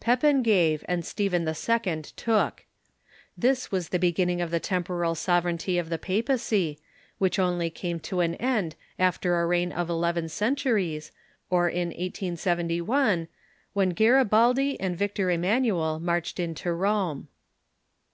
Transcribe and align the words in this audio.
Pepin 0.00 0.42
gave, 0.42 0.86
and 0.88 1.04
Stephen 1.04 1.46
IL 1.46 2.02
took. 2.16 2.64
This 3.36 3.70
was 3.70 3.90
the 3.90 3.98
beginning 3.98 4.40
of 4.40 4.50
the 4.50 4.58
temporal 4.58 5.14
sovereignty 5.14 5.76
of 5.76 5.90
the 5.90 5.98
j^apacy, 5.98 6.78
which 7.18 7.38
only 7.38 7.68
came 7.68 8.00
to 8.00 8.20
an 8.20 8.34
end 8.36 8.74
after 8.98 9.38
a 9.38 9.46
reign 9.46 9.70
of 9.70 9.90
eleven 9.90 10.30
centuries, 10.30 11.12
or 11.50 11.68
in 11.68 11.88
1871, 11.88 13.28
when 13.74 13.92
Gari 13.94 14.26
baldi 14.30 14.80
and 14.80 14.96
Victor 14.96 15.30
Emanuel 15.30 16.00
marched 16.00 16.40
into 16.40 16.72
Rome. 16.72 17.28